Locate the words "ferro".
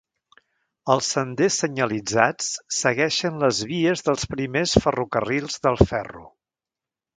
5.93-6.27